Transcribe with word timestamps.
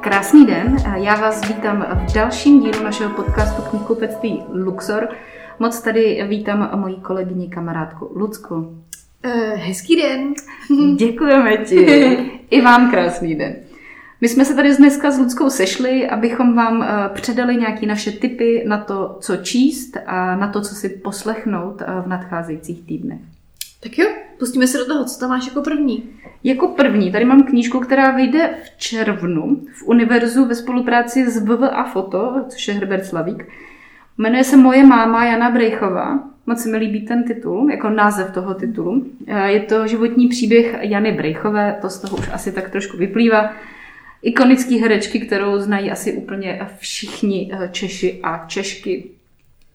Krásný 0.00 0.46
den, 0.46 0.76
já 0.96 1.14
vás 1.14 1.48
vítám 1.48 1.86
v 2.08 2.12
dalším 2.14 2.60
dílu 2.60 2.84
našeho 2.84 3.14
podcastu 3.14 3.62
knihkupectví 3.62 4.42
Luxor. 4.52 5.08
Moc 5.58 5.80
tady 5.80 6.24
vítám 6.28 6.70
moji 6.80 6.94
kolegyni, 6.94 7.48
kamarádku 7.48 8.12
Lucku. 8.14 8.54
Uh, 8.54 9.32
hezký 9.54 9.96
den. 9.96 10.34
Děkujeme 10.96 11.56
ti. 11.56 11.80
I 12.50 12.60
vám 12.60 12.90
krásný 12.90 13.34
den. 13.34 13.56
My 14.20 14.28
jsme 14.28 14.44
se 14.44 14.54
tady 14.54 14.76
dneska 14.76 15.10
s 15.10 15.18
Ludskou 15.18 15.50
sešli, 15.50 16.08
abychom 16.08 16.54
vám 16.54 16.82
eh, 16.82 17.08
předali 17.14 17.56
nějaké 17.56 17.86
naše 17.86 18.12
tipy 18.12 18.64
na 18.66 18.78
to, 18.78 19.16
co 19.20 19.36
číst 19.36 19.96
a 20.06 20.36
na 20.36 20.48
to, 20.48 20.60
co 20.60 20.74
si 20.74 20.88
poslechnout 20.88 21.82
eh, 21.82 21.84
v 22.04 22.06
nadcházejících 22.06 22.86
týdnech. 22.86 23.20
Tak 23.80 23.98
jo, 23.98 24.06
pustíme 24.38 24.66
se 24.66 24.78
do 24.78 24.86
toho, 24.86 25.04
co 25.04 25.20
tam 25.20 25.30
máš 25.30 25.46
jako 25.46 25.62
první. 25.62 26.10
Jako 26.44 26.68
první, 26.68 27.12
tady 27.12 27.24
mám 27.24 27.42
knížku, 27.42 27.80
která 27.80 28.10
vyjde 28.10 28.54
v 28.64 28.78
červnu 28.78 29.60
v 29.74 29.88
univerzu 29.88 30.44
ve 30.44 30.54
spolupráci 30.54 31.30
s 31.30 31.44
VV 31.44 31.62
a 31.72 31.84
Foto, 31.84 32.44
což 32.48 32.68
je 32.68 32.74
Herbert 32.74 33.06
Slavík. 33.06 33.48
Jmenuje 34.18 34.44
se 34.44 34.56
Moje 34.56 34.86
máma 34.86 35.24
Jana 35.24 35.50
Brejchová. 35.50 36.30
Moc 36.46 36.62
se 36.62 36.68
mi 36.68 36.76
líbí 36.76 37.06
ten 37.06 37.24
titul, 37.24 37.70
jako 37.70 37.90
název 37.90 38.30
toho 38.30 38.54
titulu. 38.54 39.06
Eh, 39.26 39.50
je 39.50 39.60
to 39.60 39.86
životní 39.86 40.28
příběh 40.28 40.76
Jany 40.80 41.12
Brejchové, 41.12 41.78
to 41.80 41.90
z 41.90 41.98
toho 41.98 42.16
už 42.16 42.30
asi 42.32 42.52
tak 42.52 42.70
trošku 42.70 42.96
vyplývá 42.96 43.52
ikonický 44.22 44.78
herečky, 44.78 45.20
kterou 45.20 45.58
znají 45.58 45.90
asi 45.90 46.12
úplně 46.12 46.66
všichni 46.78 47.50
eh, 47.52 47.68
Češi 47.72 48.20
a 48.22 48.44
Češky. 48.46 49.10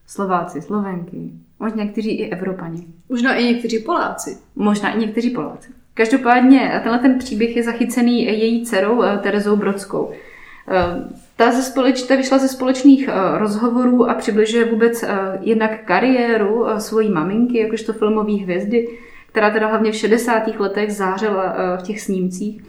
Slováci, 0.07 0.61
Slovenky, 0.61 1.31
možná 1.59 1.83
někteří 1.83 2.11
i 2.11 2.29
Evropani. 2.29 2.87
Možná 3.09 3.35
i 3.35 3.43
někteří 3.43 3.79
Poláci. 3.79 4.37
Možná 4.55 4.93
i 4.93 4.99
někteří 4.99 5.29
Poláci. 5.29 5.69
Každopádně 5.93 6.79
tenhle 6.83 6.99
ten 6.99 7.19
příběh 7.19 7.55
je 7.55 7.63
zachycený 7.63 8.25
její 8.25 8.65
dcerou 8.65 9.03
eh, 9.03 9.17
Terezou 9.17 9.55
Brodskou. 9.55 10.11
Eh, 10.11 10.75
ta, 11.35 11.51
ze 11.51 11.63
společ, 11.63 12.03
ta 12.03 12.16
vyšla 12.16 12.38
ze 12.38 12.47
společných 12.47 13.09
rozhovorů 13.38 14.09
a 14.09 14.13
přibližuje 14.13 14.66
vůbec 14.66 15.05
jednak 15.41 15.83
kariéru 15.85 16.66
svojí 16.77 17.09
maminky, 17.09 17.57
jakožto 17.57 17.94
filmové 17.94 18.33
hvězdy, 18.33 18.88
která 19.27 19.49
teda 19.49 19.67
hlavně 19.67 19.91
v 19.91 19.95
60. 19.95 20.47
letech 20.59 20.91
zářila 20.91 21.55
v 21.77 21.83
těch 21.83 22.01
snímcích. 22.01 22.61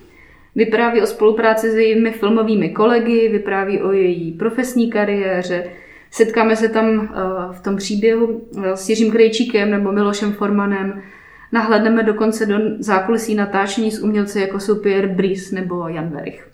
Vypráví 0.54 1.02
o 1.02 1.06
spolupráci 1.06 1.70
s 1.70 1.74
jejími 1.74 2.12
filmovými 2.12 2.68
kolegy, 2.68 3.28
vypráví 3.28 3.80
o 3.80 3.92
její 3.92 4.32
profesní 4.32 4.90
kariéře. 4.90 5.64
Setkáme 6.10 6.56
se 6.56 6.68
tam 6.68 6.86
eh, 6.86 7.52
v 7.52 7.60
tom 7.60 7.76
příběhu 7.76 8.42
eh, 8.64 8.76
s 8.76 8.88
Jiřím 8.88 9.12
Krejčíkem 9.12 9.70
nebo 9.70 9.92
Milošem 9.92 10.32
Formanem. 10.32 11.02
Nahledneme 11.52 12.02
dokonce 12.02 12.46
do 12.46 12.58
zákulisí 12.78 13.34
natáčení 13.34 13.90
s 13.90 14.02
umělci 14.02 14.40
jako 14.40 14.60
jsou 14.60 14.74
Pierre 14.74 15.08
Brice 15.08 15.54
nebo 15.54 15.88
Jan 15.88 16.08
Verich. 16.08 16.48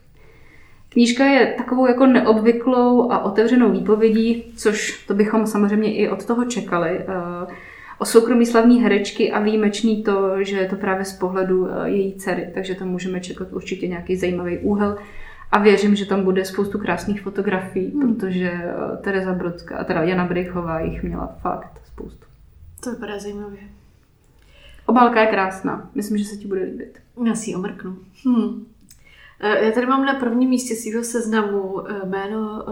Knížka 0.88 1.24
je 1.24 1.46
takovou 1.46 1.86
jako 1.86 2.06
neobvyklou 2.06 3.12
a 3.12 3.24
otevřenou 3.24 3.72
výpovědí, 3.72 4.44
což 4.56 5.04
to 5.06 5.14
bychom 5.14 5.46
samozřejmě 5.46 5.94
i 5.94 6.08
od 6.08 6.24
toho 6.24 6.44
čekali. 6.44 6.90
Eh, 6.90 7.54
o 7.98 8.04
soukromí 8.04 8.46
slavní 8.46 8.82
herečky 8.82 9.32
a 9.32 9.40
výjimečný 9.40 10.02
to, 10.02 10.44
že 10.44 10.56
je 10.56 10.68
to 10.68 10.76
právě 10.76 11.04
z 11.04 11.12
pohledu 11.12 11.68
její 11.84 12.14
dcery, 12.14 12.50
takže 12.54 12.74
tam 12.74 12.88
můžeme 12.88 13.20
čekat 13.20 13.52
určitě 13.52 13.88
nějaký 13.88 14.16
zajímavý 14.16 14.58
úhel. 14.58 14.98
A 15.50 15.58
věřím, 15.58 15.96
že 15.96 16.06
tam 16.06 16.24
bude 16.24 16.44
spoustu 16.44 16.78
krásných 16.78 17.22
fotografií, 17.22 17.90
hmm. 17.90 18.14
protože 18.14 18.52
eh, 18.52 18.96
Tereza 18.96 19.32
Brodská, 19.32 19.84
teda 19.84 20.02
Jana 20.02 20.24
Brejchová 20.24 20.80
jich 20.80 21.02
měla 21.02 21.36
fakt 21.40 21.80
spoustu. 21.84 22.26
To 22.80 22.90
vypadá 22.90 23.18
zajímavě. 23.18 23.58
Obálka 24.86 25.20
je 25.20 25.26
krásná. 25.26 25.90
Myslím, 25.94 26.18
že 26.18 26.24
se 26.24 26.36
ti 26.36 26.46
bude 26.48 26.62
líbit. 26.62 26.98
Já 27.26 27.34
si 27.34 27.50
ji 27.50 27.56
omrknu. 27.56 27.98
Hmm. 28.24 28.66
Eh, 29.40 29.64
já 29.64 29.70
tady 29.72 29.86
mám 29.86 30.04
na 30.04 30.14
prvním 30.14 30.50
místě 30.50 30.74
svého 30.74 31.04
seznamu 31.04 31.82
jméno 32.04 32.64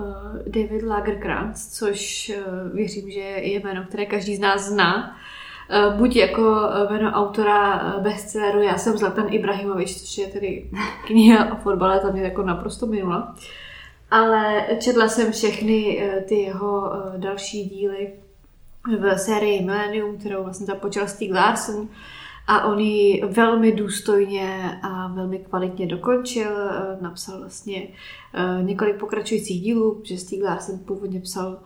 David 0.47 0.83
Lagerkrantz, 0.83 1.79
což 1.79 2.33
věřím, 2.75 3.11
že 3.11 3.21
je 3.21 3.61
jméno, 3.61 3.85
které 3.89 4.07
každý 4.07 4.37
z 4.37 4.41
nás 4.41 4.69
zná. 4.69 5.17
Eh, 5.71 5.91
buď 5.97 6.17
jako 6.17 6.71
eh, 6.73 6.93
jméno 6.93 7.11
autora 7.11 7.81
eh, 7.81 8.01
bestselleru 8.01 8.63
Já 8.63 8.79
jsem 8.79 8.99
Zlatan 8.99 9.27
Ibrahimovič, 9.31 10.01
což 10.01 10.19
je 10.19 10.27
tedy 10.27 10.71
kniha 11.07 11.53
o 11.53 11.57
fotbale, 11.57 12.01
tam 12.01 12.17
je 12.17 12.23
jako 12.23 12.43
naprosto 12.43 12.87
minula. 12.87 13.35
Ale 14.11 14.67
četla 14.81 15.09
jsem 15.09 15.33
všechny 15.33 16.11
ty 16.29 16.35
jeho 16.35 16.93
další 17.17 17.65
díly 17.65 18.13
v 18.99 19.19
sérii 19.19 19.65
Millennium, 19.65 20.19
kterou 20.19 20.45
vlastně 20.45 20.67
započal 20.67 21.09
Stieg 21.09 21.35
Larsson 21.35 21.89
a 22.47 22.65
on 22.65 22.79
ji 22.79 23.25
velmi 23.27 23.73
důstojně 23.73 24.79
a 24.83 25.09
velmi 25.09 25.39
kvalitně 25.39 25.87
dokončil. 25.87 26.51
Napsal 27.01 27.39
vlastně 27.39 27.89
několik 28.63 28.97
pokračujících 28.97 29.63
dílů, 29.63 30.01
že 30.05 30.19
Stieg 30.19 30.45
Larsson 30.45 30.79
původně 30.79 31.21
psal 31.21 31.59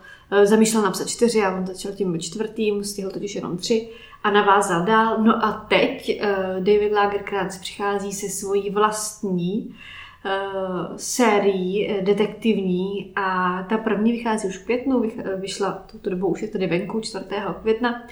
zamýšlel 0.44 0.82
napsat 0.82 1.08
čtyři 1.08 1.42
a 1.42 1.56
on 1.56 1.66
začal 1.66 1.92
tím 1.92 2.20
čtvrtým, 2.20 2.84
stihl 2.84 3.10
totiž 3.10 3.34
jenom 3.34 3.56
tři 3.56 3.88
a 4.24 4.30
navázal 4.30 4.84
dál. 4.84 5.16
No 5.22 5.44
a 5.44 5.52
teď 5.68 6.20
uh, 6.22 6.64
David 6.64 6.92
Lagerkrantz 6.92 7.58
přichází 7.58 8.12
se 8.12 8.28
svojí 8.28 8.70
vlastní 8.70 9.66
uh, 9.66 10.96
sérií 10.96 12.00
detektivní 12.00 13.12
a 13.16 13.62
ta 13.68 13.78
první 13.78 14.12
vychází 14.12 14.48
už 14.48 14.58
v 14.58 14.64
květnu, 14.64 15.02
vyšla 15.36 15.72
tuto 15.90 16.10
dobu 16.10 16.26
už 16.26 16.42
je 16.42 16.48
tady 16.48 16.66
venku 16.66 17.00
4. 17.00 17.24
května. 17.62 18.02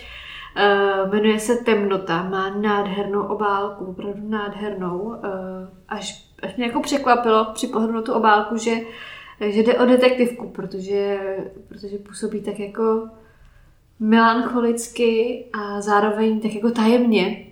Jmenuje 1.11 1.41
se 1.41 1.57
Temnota, 1.57 2.23
má 2.23 2.51
nádhernou 2.51 3.23
obálku, 3.23 3.85
opravdu 3.85 4.29
nádhernou. 4.29 5.17
Až, 5.89 6.25
až 6.43 6.57
mě 6.57 6.67
jako 6.67 6.81
překvapilo 6.81 7.47
při 7.55 7.67
pohledu 7.67 7.93
na 7.93 8.03
tu 8.03 8.13
obálku, 8.13 8.57
že 8.57 8.77
uh, 9.41 9.49
že 9.49 9.63
jde 9.63 9.79
o 9.79 9.87
detektivku, 9.87 10.49
protože, 10.49 11.19
protože 11.69 11.99
působí 11.99 12.41
tak 12.41 12.61
jako 12.61 13.09
melancholicky 14.01 15.45
a 15.53 15.81
zároveň 15.81 16.41
tak 16.41 16.55
jako 16.55 16.71
tajemně. 16.71 17.47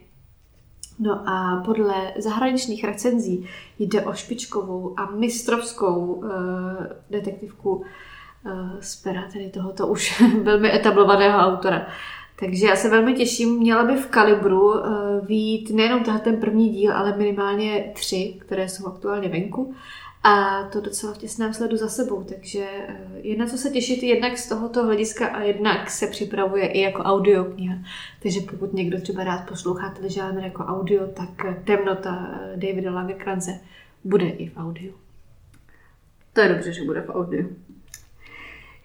No 0.99 1.29
a 1.29 1.63
podle 1.65 2.13
zahraničních 2.19 2.85
recenzí 2.85 3.49
jde 3.79 4.03
o 4.03 4.15
špičkovou 4.15 4.95
a 4.97 5.11
mistrovskou 5.11 6.05
uh, 6.05 6.31
detektivku 7.11 7.75
uh, 7.75 7.83
z 8.81 8.97
pera 8.97 9.25
tedy 9.33 9.51
tohoto 9.51 9.87
už 9.87 10.23
velmi 10.43 10.75
etablovaného 10.75 11.39
autora. 11.39 11.87
Takže 12.39 12.67
já 12.67 12.77
se 12.77 12.91
velmi 12.91 13.15
těším, 13.15 13.59
měla 13.59 13.85
by 13.85 13.97
v 13.97 14.07
Kalibru 14.07 14.73
uh, 14.73 14.81
výjít 15.27 15.71
nejenom 15.71 16.05
ten 16.05 16.41
první 16.41 16.69
díl, 16.69 16.93
ale 16.97 17.17
minimálně 17.17 17.91
tři, 17.95 18.37
které 18.41 18.69
jsou 18.69 18.87
aktuálně 18.87 19.29
venku. 19.29 19.75
A 20.27 20.65
to 20.73 20.81
docela 20.81 21.15
v 21.15 21.19
těsném 21.19 21.55
sledu 21.55 21.77
za 21.77 21.89
sebou, 21.89 22.25
takže 22.25 22.67
eh, 22.89 22.97
jedna 23.23 23.47
co 23.47 23.59
se 23.59 23.71
těšit 23.71 24.03
jednak 24.03 24.39
z 24.39 24.49
tohoto 24.49 24.85
hlediska 24.85 25.27
a 25.27 25.43
jednak 25.43 25.91
se 25.91 26.07
připravuje 26.07 26.67
i 26.67 26.81
jako 26.81 27.03
audiokniha. 27.03 27.79
Takže 28.23 28.41
pokud 28.41 28.73
někdo 28.73 29.01
třeba 29.01 29.25
rád 29.25 29.49
poslouchá 29.49 29.91
ten 29.91 30.11
žánr 30.11 30.45
jako 30.45 30.65
audio, 30.65 31.07
tak 31.07 31.45
eh, 31.45 31.63
Temnota 31.65 32.29
eh, 32.33 32.57
Davida 32.57 32.91
Lagerkrance 32.91 33.61
bude 34.05 34.29
i 34.29 34.49
v 34.49 34.57
audiu. 34.57 34.95
To 36.33 36.41
je 36.41 36.49
dobře, 36.49 36.73
že 36.73 36.85
bude 36.85 37.01
v 37.01 37.11
audiu. 37.11 37.57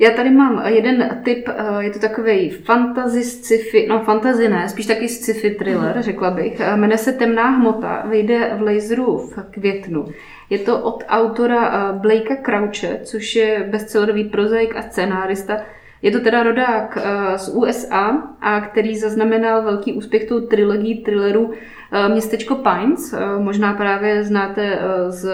Já 0.02 0.10
tady 0.10 0.30
mám 0.30 0.62
jeden 0.66 1.22
tip, 1.24 1.50
je 1.80 1.90
to 1.90 2.00
takový 2.00 2.50
fantasy 2.50 3.24
sci-fi, 3.24 3.88
no 3.90 4.04
fantasy 4.04 4.50
ne, 4.50 4.70
spíš 4.70 4.86
taky 4.86 5.08
sci-fi 5.08 5.52
thriller, 5.52 5.96
mm. 5.96 6.02
řekla 6.02 6.32
bych. 6.32 6.62
Jmenuje 6.76 6.98
se 6.98 7.14
Temná 7.14 7.50
hmota, 7.50 8.06
vyjde 8.10 8.52
v 8.58 8.62
laseru 8.62 9.18
v 9.18 9.44
květnu. 9.52 10.06
Je 10.50 10.60
to 10.60 10.80
od 10.80 11.04
autora 11.08 11.68
eh, 11.68 12.00
Blakea 12.00 12.38
Crouche, 12.46 13.00
což 13.04 13.36
je 13.36 13.68
bestsellerový 13.72 14.24
prozaik 14.24 14.76
a 14.76 14.82
scénárista. 14.82 15.58
Je 16.02 16.12
to 16.12 16.20
teda 16.20 16.44
rodák 16.44 16.98
eh, 16.98 17.38
z 17.38 17.50
USA, 17.50 18.24
a 18.42 18.62
který 18.62 18.98
zaznamenal 18.98 19.64
velký 19.64 19.94
úspěch 19.94 20.26
tou 20.26 20.40
trilogií 20.40 21.04
thrillerů 21.04 21.52
eh, 21.92 22.10
Městečko 22.10 22.56
Pines. 22.56 23.16
Možná 23.38 23.74
právě 23.74 24.24
znáte 24.24 24.80
z 25.08 25.32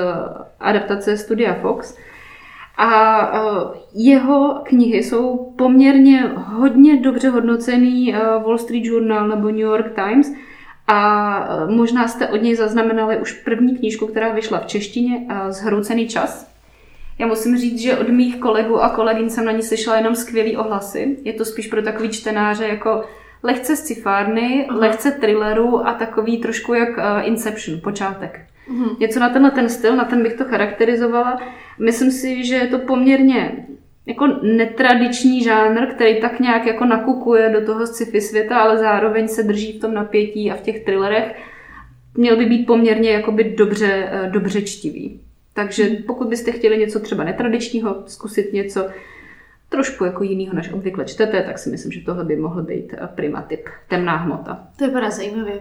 adaptace 0.60 1.18
Studia 1.18 1.54
Fox. 1.54 1.98
A 2.77 3.31
jeho 3.94 4.62
knihy 4.63 5.04
jsou 5.04 5.54
poměrně 5.57 6.22
hodně 6.36 7.01
dobře 7.01 7.30
hodnocený 7.30 8.16
Wall 8.45 8.57
Street 8.57 8.86
Journal 8.86 9.27
nebo 9.27 9.48
New 9.48 9.60
York 9.60 9.95
Times– 9.95 10.31
a 10.88 11.39
možná 11.68 12.07
jste 12.07 12.27
od 12.27 12.42
něj 12.42 12.56
zaznamenali 12.56 13.18
už 13.18 13.31
první 13.31 13.77
knížku, 13.77 14.07
která 14.07 14.33
vyšla 14.33 14.60
v 14.60 14.66
češtině, 14.66 15.27
Zhroucený 15.50 16.07
čas. 16.07 16.51
Já 17.19 17.27
musím 17.27 17.57
říct, 17.57 17.80
že 17.80 17.98
od 17.98 18.10
mých 18.10 18.39
kolegů 18.39 18.81
a 18.81 18.89
kolegyň 18.89 19.30
jsem 19.30 19.45
na 19.45 19.51
ní 19.51 19.63
slyšela 19.63 19.98
jenom 19.98 20.16
skvělý 20.16 20.57
ohlasy. 20.57 21.18
Je 21.24 21.33
to 21.33 21.45
spíš 21.45 21.68
pro 21.68 21.81
takový 21.81 22.10
čtenáře 22.10 22.68
jako 22.68 23.04
lehce 23.44 23.75
scifárny, 23.75 24.68
lehce 24.69 25.12
thrilleru 25.12 25.88
a 25.88 25.94
takový 25.94 26.38
trošku 26.38 26.74
jak 26.74 26.89
Inception, 27.24 27.80
počátek. 27.83 28.39
Uh-huh. 28.72 29.00
Něco 29.00 29.20
na 29.20 29.30
tenhle 29.30 29.52
ten 29.52 29.70
styl, 29.70 29.96
na 29.96 30.06
ten 30.06 30.24
bych 30.24 30.34
to 30.34 30.46
charakterizovala. 30.46 31.42
Myslím 31.80 32.12
si, 32.12 32.46
že 32.46 32.56
je 32.56 32.68
to 32.68 32.80
poměrně 32.80 33.66
jako 34.06 34.28
netradiční 34.28 35.44
žánr, 35.44 35.88
který 35.88 36.22
tak 36.22 36.40
nějak 36.40 36.66
jako 36.66 36.86
nakukuje 36.86 37.50
do 37.50 37.66
toho 37.66 37.88
sci-fi 37.88 38.22
světa, 38.22 38.58
ale 38.58 38.78
zároveň 38.78 39.28
se 39.28 39.44
drží 39.44 39.78
v 39.78 39.82
tom 39.82 39.94
napětí 39.94 40.52
a 40.52 40.56
v 40.56 40.62
těch 40.62 40.84
thrillerech. 40.84 41.36
měl 42.18 42.38
by 42.38 42.46
být 42.46 42.66
poměrně 42.66 43.12
jakoby 43.12 43.44
dobře, 43.58 44.10
eh, 44.12 44.30
dobře 44.30 44.62
čtivý. 44.62 45.22
Takže 45.54 45.84
hmm. 45.84 46.04
pokud 46.08 46.28
byste 46.28 46.52
chtěli 46.52 46.78
něco 46.78 47.00
třeba 47.00 47.24
netradičního, 47.24 48.04
zkusit 48.06 48.54
něco 48.54 48.88
trošku 49.70 50.06
jako 50.06 50.24
jinýho, 50.24 50.54
než 50.54 50.72
obvykle 50.72 51.06
čtete, 51.06 51.44
tak 51.44 51.60
si 51.60 51.70
myslím, 51.70 51.92
že 51.92 52.02
tohle 52.02 52.24
by 52.24 52.36
mohl 52.36 52.64
být 52.64 52.94
eh, 52.94 53.08
prima 53.16 53.42
tip. 53.42 53.70
Temná 53.88 54.16
hmota. 54.16 54.68
To 54.80 54.86
vypadá 54.86 55.10
zajímavě. 55.10 55.60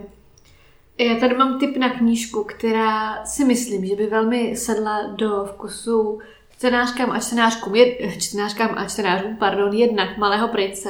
Já 0.97 1.15
tady 1.19 1.37
mám 1.37 1.59
tip 1.59 1.77
na 1.77 1.89
knížku, 1.89 2.43
která 2.43 3.25
si 3.25 3.45
myslím, 3.45 3.85
že 3.85 3.95
by 3.95 4.07
velmi 4.07 4.55
sedla 4.55 5.01
do 5.07 5.45
vkusu 5.45 6.19
čtenářkám 6.57 7.11
a 7.11 7.19
čtenářkům, 7.19 7.75
jed, 7.75 8.21
čtenářkám 8.21 8.69
a 8.77 8.85
čtenářům, 8.85 9.35
pardon, 9.35 9.73
jednak 9.73 10.17
Malého 10.17 10.47
prince 10.47 10.89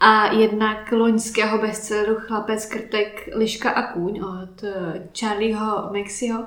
a 0.00 0.32
jednak 0.32 0.92
loňského 0.92 1.58
bestselleru 1.58 2.14
Chlapec, 2.18 2.66
krtek, 2.66 3.28
liška 3.34 3.70
a 3.70 3.92
kůň 3.92 4.20
od 4.20 4.64
eh, 4.64 5.08
Charlieho 5.20 5.90
Maxiho. 5.92 6.44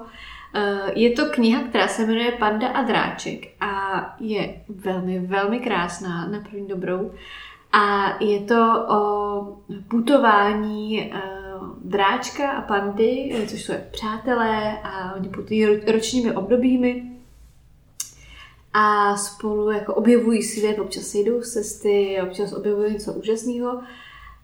Eh, 0.53 0.92
je 0.95 1.09
to 1.09 1.25
kniha, 1.25 1.63
která 1.63 1.88
se 1.88 2.06
jmenuje 2.06 2.31
Panda 2.31 2.68
a 2.68 2.81
dráček 2.81 3.47
a 3.62 4.15
je 4.19 4.62
velmi, 4.69 5.19
velmi 5.19 5.59
krásná 5.59 6.27
na 6.27 6.39
první 6.39 6.68
dobrou. 6.68 7.12
A 7.71 8.15
je 8.24 8.39
to 8.39 8.85
o 8.89 9.57
putování 9.88 11.12
eh, 11.13 11.38
dráčka 11.89 12.51
a 12.51 12.62
pandy, 12.62 13.36
což 13.47 13.63
jsou 13.63 13.74
přátelé 13.91 14.80
a 14.83 15.15
oni 15.15 15.30
putují 15.30 15.65
ročními 15.65 16.36
obdobími. 16.36 17.03
A 18.74 19.18
spolu 19.18 19.71
jako 19.71 19.94
objevují 19.94 20.44
svět, 20.44 20.80
občas 20.80 21.03
se 21.03 21.18
jdou 21.18 21.41
cesty, 21.41 22.18
občas 22.24 22.53
objevují 22.53 22.94
něco 22.94 23.13
úžasného 23.13 23.81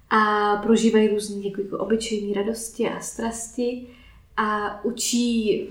a 0.09 0.55
prožívají 0.55 1.07
různé 1.07 1.47
jako, 1.47 1.61
jako 1.61 1.77
obyčejní 1.77 2.33
radosti 2.33 2.89
a 2.89 2.99
strasti 2.99 3.87
a 4.37 4.79
učí 4.85 5.67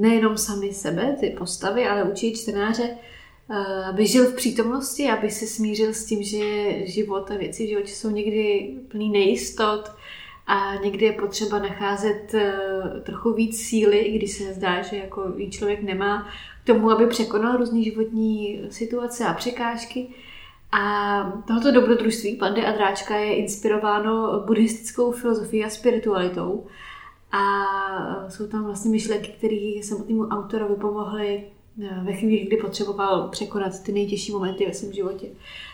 nejenom 0.00 0.38
sami 0.38 0.72
sebe, 0.72 1.16
ty 1.20 1.30
postavy, 1.38 1.86
ale 1.86 2.04
učí 2.04 2.32
čtenáře, 2.32 2.90
eh, 3.50 3.84
aby 3.84 4.06
žil 4.06 4.26
v 4.26 4.34
přítomnosti, 4.34 5.08
aby 5.08 5.30
se 5.30 5.46
smířil 5.46 5.94
s 5.94 6.04
tím, 6.04 6.22
že 6.22 6.72
život 6.86 7.30
a 7.30 7.36
věci 7.36 7.66
v 7.66 7.68
životě 7.68 7.92
jsou 7.92 8.10
někdy 8.10 8.74
plný 8.88 9.10
nejistot 9.10 9.90
a 10.46 10.74
někdy 10.74 11.04
je 11.06 11.12
potřeba 11.12 11.58
nacházet 11.58 12.34
eh, 12.34 12.52
trochu 13.02 13.32
víc 13.32 13.60
síly, 13.60 13.98
i 13.98 14.18
když 14.18 14.32
se 14.32 14.54
zdá, 14.54 14.82
že 14.82 14.96
jako 14.96 15.32
člověk 15.50 15.82
nemá 15.82 16.28
k 16.62 16.66
tomu, 16.66 16.90
aby 16.90 17.06
překonal 17.06 17.56
různé 17.56 17.82
životní 17.82 18.62
situace 18.70 19.24
a 19.24 19.34
překážky. 19.34 20.08
A 20.72 21.42
tohoto 21.46 21.72
dobrodružství 21.72 22.36
Pandy 22.36 22.64
a 22.64 22.72
Dráčka 22.72 23.16
je 23.16 23.36
inspirováno 23.36 24.42
buddhistickou 24.46 25.12
filozofií 25.12 25.64
a 25.64 25.70
spiritualitou. 25.70 26.66
A 27.32 27.64
jsou 28.28 28.46
tam 28.46 28.64
vlastně 28.64 28.90
myšlenky, 28.90 29.32
které 29.38 29.72
samotnému 29.82 30.22
autorovi 30.22 30.74
pomohly 30.74 31.44
eh, 31.82 32.00
ve 32.04 32.12
chvíli, 32.12 32.46
kdy 32.46 32.56
potřeboval 32.56 33.28
překonat 33.28 33.82
ty 33.82 33.92
nejtěžší 33.92 34.32
momenty 34.32 34.66
ve 34.66 34.74
svém 34.74 34.92
životě. 34.92 35.26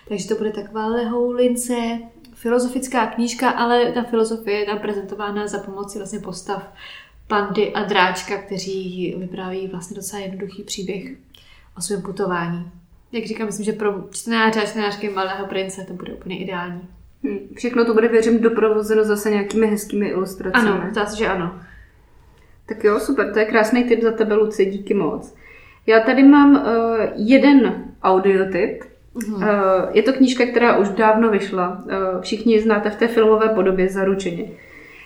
Takže 0.09 0.29
to 0.29 0.35
bude 0.35 0.53
taková 0.53 0.87
lehoulince, 0.87 1.99
filozofická 2.39 3.07
knížka, 3.07 3.51
ale 3.51 3.93
ta 3.93 4.03
filozofie 4.03 4.59
je 4.59 4.67
tam 4.67 4.79
prezentována 4.79 5.47
za 5.47 5.59
pomoci 5.59 5.99
vlastně 5.99 6.19
postav 6.19 6.73
pandy 7.27 7.73
a 7.73 7.85
dráčka, 7.85 8.37
kteří 8.37 9.15
vypráví 9.19 9.67
vlastně 9.67 9.97
docela 9.97 10.23
jednoduchý 10.23 10.63
příběh 10.63 11.17
o 11.79 11.81
svém 11.81 12.03
putování. 12.03 12.71
Jak 13.13 13.25
říkám, 13.25 13.47
myslím, 13.47 13.65
že 13.65 13.73
pro 13.73 14.05
čtenáře 14.11 14.63
a 14.63 14.67
čtenářky 14.67 15.09
Malého 15.09 15.47
prince 15.47 15.85
to 15.85 15.95
bude 15.95 16.13
úplně 16.13 16.39
ideální. 16.39 16.89
Hmm. 17.25 17.39
Všechno 17.57 17.85
to 17.85 17.95
bude, 17.95 18.09
věřím, 18.09 18.41
doprovozeno 18.41 19.05
zase 19.05 19.31
nějakými 19.31 19.67
hezkými 19.67 20.09
ilustracemi. 20.09 20.71
Ano, 20.71 20.91
zdá 20.91 21.07
se, 21.07 21.17
že 21.17 21.29
ano. 21.29 21.61
Tak 22.67 22.85
jo, 22.85 23.01
super, 23.01 23.33
to 23.33 23.39
je 23.39 23.45
krásný 23.45 23.85
tip 23.85 24.03
za 24.03 24.13
tebe, 24.13 24.35
Luci, 24.35 24.67
díky 24.67 24.95
moc. 24.95 25.35
Já 25.87 26.01
tady 26.01 26.23
mám 26.23 26.55
uh, 26.55 26.65
jeden 27.15 27.85
audiotip. 28.03 28.85
Uh-huh. 29.19 29.37
Uh, 29.37 29.43
je 29.93 30.03
to 30.03 30.13
knížka, 30.13 30.47
která 30.47 30.77
už 30.77 30.89
dávno 30.89 31.31
vyšla. 31.31 31.83
Uh, 31.85 32.21
všichni 32.21 32.53
ji 32.55 32.61
znáte 32.61 32.91
v 32.91 32.97
té 32.97 33.09
filmové 33.09 33.49
podobě 33.49 33.89
zaručeně. 33.89 34.45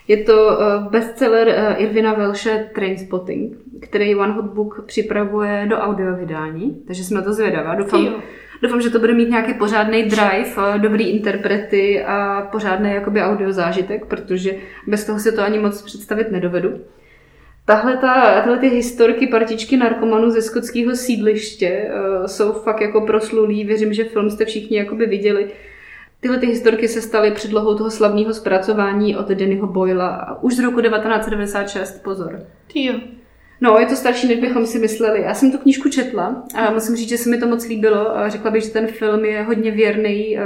Je 0.08 0.16
to 0.16 0.46
uh, 0.46 0.90
bestseller 0.90 1.74
Irvina 1.76 2.12
Welše 2.12 2.70
Trainspotting, 2.74 3.52
který 3.80 4.16
One 4.16 4.32
Hot 4.32 4.44
Book 4.44 4.84
připravuje 4.86 5.66
do 5.68 5.76
audiovydání, 5.76 6.82
takže 6.86 7.04
jsme 7.04 7.22
to 7.22 7.32
zvědavá. 7.32 7.74
Doufám, 7.74 8.14
doufám, 8.62 8.80
že 8.80 8.90
to 8.90 8.98
bude 8.98 9.14
mít 9.14 9.30
nějaký 9.30 9.54
pořádný 9.54 10.02
drive, 10.02 10.78
dobrý 10.78 11.10
interprety 11.10 12.04
a 12.04 12.48
pořádný 12.52 12.92
jakoby 12.92 13.22
audio 13.22 13.52
zážitek, 13.52 14.06
protože 14.06 14.54
bez 14.86 15.04
toho 15.04 15.18
si 15.18 15.32
to 15.32 15.42
ani 15.42 15.58
moc 15.58 15.82
představit 15.82 16.30
nedovedu. 16.30 16.80
Tahle 17.64 17.96
ta, 17.96 18.34
tahle 18.34 18.58
ty 18.58 18.68
historky 18.68 19.26
partičky 19.26 19.76
narkomanů 19.76 20.30
ze 20.30 20.42
skotského 20.42 20.96
sídliště 20.96 21.90
uh, 21.90 22.26
jsou 22.26 22.52
fakt 22.52 22.80
jako 22.80 23.00
proslulý. 23.00 23.64
Věřím, 23.64 23.92
že 23.92 24.04
film 24.04 24.30
jste 24.30 24.44
všichni 24.44 24.76
jakoby 24.76 25.06
viděli. 25.06 25.50
Tyhle 26.20 26.38
ty 26.38 26.46
historky 26.46 26.88
se 26.88 27.02
staly 27.02 27.30
předlohou 27.30 27.74
toho 27.74 27.90
slavného 27.90 28.34
zpracování 28.34 29.16
od 29.16 29.28
Dannyho 29.28 29.66
Boyla 29.66 30.38
už 30.42 30.56
z 30.56 30.58
roku 30.58 30.80
1996, 30.80 32.02
pozor. 32.02 32.46
Jo. 32.74 32.94
No, 33.60 33.78
je 33.78 33.86
to 33.86 33.96
starší, 33.96 34.28
než 34.28 34.40
bychom 34.40 34.66
si 34.66 34.78
mysleli. 34.78 35.22
Já 35.22 35.34
jsem 35.34 35.52
tu 35.52 35.58
knížku 35.58 35.88
četla 35.88 36.42
a 36.54 36.70
musím 36.70 36.96
říct, 36.96 37.08
že 37.08 37.18
se 37.18 37.30
mi 37.30 37.38
to 37.38 37.46
moc 37.46 37.66
líbilo. 37.66 38.16
A 38.16 38.28
řekla 38.28 38.50
bych, 38.50 38.64
že 38.64 38.70
ten 38.70 38.86
film 38.86 39.24
je 39.24 39.42
hodně 39.42 39.70
věrný 39.70 40.38
uh, 40.38 40.44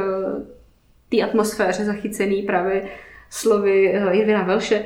té 1.09 1.23
atmosféře 1.23 1.85
zachycený 1.85 2.43
právě 2.43 2.83
slovy 3.31 3.95
uh, 4.03 4.13
Jirvina 4.13 4.43
Velše 4.43 4.85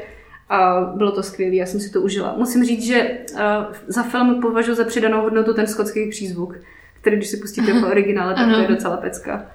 a 0.50 0.80
bylo 0.96 1.12
to 1.12 1.22
skvělé, 1.22 1.54
já 1.54 1.66
jsem 1.66 1.80
si 1.80 1.90
to 1.90 2.00
užila. 2.00 2.34
Musím 2.38 2.64
říct, 2.64 2.86
že 2.86 3.18
uh, 3.32 3.40
za 3.86 4.02
film 4.02 4.40
považuji 4.40 4.74
za 4.74 4.84
přidanou 4.84 5.22
hodnotu 5.22 5.54
ten 5.54 5.66
skotský 5.66 6.10
přízvuk, 6.10 6.54
který 7.00 7.16
když 7.16 7.28
si 7.28 7.36
pustíte 7.36 7.80
po 7.80 7.86
originále, 7.86 8.34
tak 8.34 8.54
to 8.54 8.60
je 8.60 8.68
docela 8.68 8.96
pecka. 8.96 9.46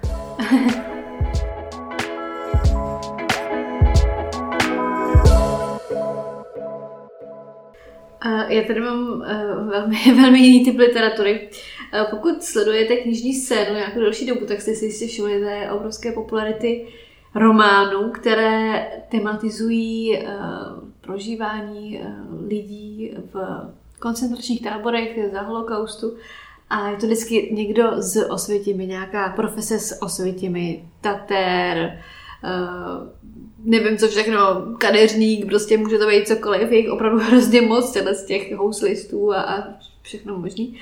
Já 8.47 8.63
tady 8.63 8.81
mám 8.81 9.09
uh, 9.09 9.69
velmi, 9.69 9.97
velmi 10.21 10.39
jiný 10.39 10.65
typ 10.65 10.79
literatury. 10.79 11.49
Pokud 12.09 12.43
sledujete 12.43 12.95
knižní 12.95 13.33
scénu 13.33 13.75
nějakou 13.75 13.99
další 13.99 14.25
dobu, 14.25 14.45
tak 14.45 14.61
jste 14.61 14.73
si 14.73 14.85
jistě 14.85 15.07
všimli 15.07 15.39
té 15.39 15.71
obrovské 15.71 16.11
popularity 16.11 16.87
románů, 17.35 18.11
které 18.11 18.87
tematizují 19.09 20.19
prožívání 21.05 21.99
uh, 21.99 22.47
lidí 22.47 23.11
v 23.33 23.37
koncentračních 23.99 24.61
táborech 24.61 25.19
za 25.33 25.41
holokaustu. 25.41 26.17
A 26.69 26.89
je 26.89 26.97
to 26.97 27.05
vždycky 27.05 27.49
někdo 27.51 27.91
z 27.97 28.29
Osvětimi, 28.29 28.87
nějaká 28.87 29.29
profese 29.29 29.79
z 29.79 30.01
Osvětimi, 30.01 30.89
Tater, 31.01 31.99
uh, 32.43 33.07
nevím 33.65 33.97
co 33.97 34.07
všechno, 34.07 34.37
kadeřník, 34.77 35.45
prostě 35.45 35.77
může 35.77 35.97
to 35.97 36.07
být 36.07 36.27
cokoliv, 36.27 36.71
je 36.71 36.77
jich 36.77 36.91
opravdu 36.91 37.19
hrozně 37.23 37.61
moc 37.61 37.97
z 38.11 38.25
těch 38.25 38.55
houslistů 38.55 39.33
a, 39.33 39.41
a 39.41 39.63
všechno 40.01 40.37
možný. 40.37 40.79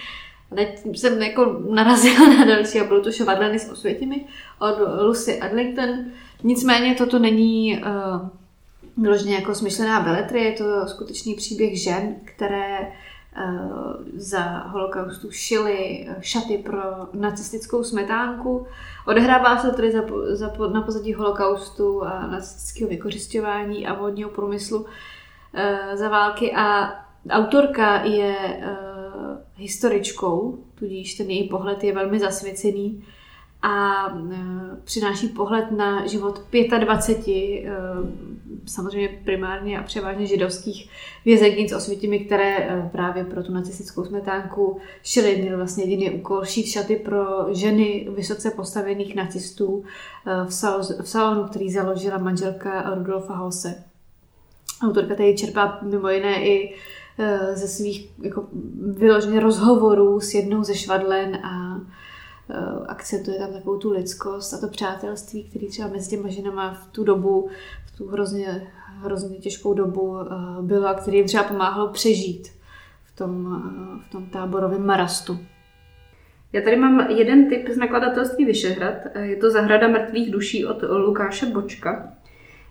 A 0.52 0.56
teď 0.56 0.80
jsem 0.96 1.22
jako 1.22 1.62
narazila 1.70 2.28
na 2.38 2.46
další 2.46 2.80
a 2.80 2.84
bylo 2.84 3.02
to 3.02 3.12
šovadleny 3.12 3.60
s 3.60 3.72
osvětěmi 3.72 4.26
od 4.60 5.02
Lucy 5.02 5.40
Adlington. 5.40 5.90
Nicméně 6.44 6.96
toto 6.96 7.20
není 7.20 7.82
uh, 7.82 8.30
vyloženě 8.98 9.36
jako 9.36 9.56
smyšlená 9.56 10.00
beletry, 10.00 10.44
je 10.44 10.52
to 10.52 10.88
skutečný 10.88 11.36
příběh 11.36 11.82
žen, 11.84 12.16
které 12.26 12.80
uh, 12.80 13.94
za 14.16 14.44
holokaustu 14.44 15.32
šily 15.32 16.08
šaty 16.22 16.58
pro 16.58 16.82
nacistickou 17.14 17.84
smetánku. 17.84 18.68
Odehrává 19.08 19.58
se 19.58 19.72
tedy 19.72 19.92
za, 19.92 20.02
za, 20.32 20.52
na 20.74 20.82
pozadí 20.82 21.14
holokaustu 21.14 22.04
a 22.04 22.28
nacistického 22.28 22.90
vykořišťování 22.90 23.88
a 23.88 23.94
vodního 23.94 24.30
průmyslu 24.30 24.80
uh, 24.80 24.88
za 25.94 26.10
války 26.10 26.54
a 26.56 26.96
autorka 27.30 28.04
je 28.04 28.36
historičkou, 29.56 30.58
tudíž 30.76 31.14
ten 31.14 31.30
její 31.30 31.50
pohled 31.50 31.84
je 31.84 31.94
velmi 31.94 32.20
zasvěcený 32.20 33.06
a 33.64 34.08
e, 34.08 34.36
přináší 34.84 35.28
pohled 35.28 35.72
na 35.72 36.08
život 36.08 36.42
25 36.80 37.28
e, 37.28 37.72
samozřejmě 38.66 39.10
primárně 39.24 39.80
a 39.80 39.84
převážně 39.84 40.28
židovských 40.28 40.90
vězenic 41.26 41.74
osvětimi, 41.74 42.20
které 42.20 42.58
e, 42.58 42.90
právě 42.92 43.24
pro 43.24 43.44
tu 43.44 43.54
nacistickou 43.54 44.06
smetánku 44.06 44.80
šily. 45.04 45.42
Měl 45.42 45.58
vlastně 45.58 45.84
jediný 45.84 46.10
úkol 46.10 46.46
šít 46.46 46.66
šaty 46.66 46.96
pro 46.96 47.54
ženy 47.54 48.08
vysoce 48.16 48.52
postavených 48.52 49.16
nacistů 49.16 49.84
v, 50.48 50.54
sal, 50.54 50.82
v 51.02 51.10
salonu, 51.10 51.44
který 51.44 51.72
založila 51.72 52.18
manželka 52.18 52.96
Rudolfa 52.96 53.36
Hose. 53.36 53.84
Autorka 54.84 55.16
tady 55.16 55.38
čerpá 55.38 55.80
mimo 55.82 56.10
jiné 56.10 56.46
i 56.48 56.76
ze 57.54 57.68
svých 57.68 58.10
jako, 58.22 58.48
vyloženě 58.98 59.40
rozhovorů 59.40 60.20
s 60.20 60.34
jednou 60.34 60.64
ze 60.64 60.76
švadlen 60.76 61.36
a 61.36 61.63
akcentuje 62.88 63.38
tam 63.38 63.54
takovou 63.54 63.78
tu 63.78 63.92
lidskost 63.92 64.54
a 64.54 64.58
to 64.58 64.68
přátelství, 64.68 65.44
který 65.44 65.68
třeba 65.68 65.88
mezi 65.88 66.10
těma 66.10 66.30
ženama 66.30 66.74
v 66.74 66.88
tu 66.88 67.04
dobu, 67.04 67.50
v 67.86 67.98
tu 67.98 68.08
hrozně, 68.08 68.68
hrozně 69.02 69.38
těžkou 69.38 69.74
dobu 69.74 70.18
bylo 70.62 70.88
a 70.88 70.94
který 70.94 71.18
jim 71.18 71.26
třeba 71.28 71.44
pomáhalo 71.44 71.88
přežít 71.88 72.48
v 73.04 73.16
tom, 73.16 73.62
v 74.08 74.12
tom 74.12 74.26
táborovém 74.26 74.86
marastu. 74.86 75.40
Já 76.54 76.62
tady 76.62 76.76
mám 76.76 77.00
jeden 77.00 77.50
tip 77.50 77.70
z 77.70 77.78
nakladatelství 77.78 78.46
Vyšehrad. 78.46 78.96
Je 79.20 79.36
to 79.36 79.52
Zahrada 79.52 79.88
mrtvých 79.88 80.32
duší 80.32 80.66
od 80.66 80.84
Lukáše 80.84 81.46
Bočka. 81.46 82.14